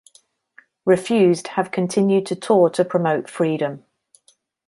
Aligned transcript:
Refused 0.83 1.49
have 1.49 1.69
continued 1.69 2.25
to 2.25 2.35
tour 2.35 2.71
to 2.71 2.83
promote 2.83 3.29
"Freedom". 3.29 3.85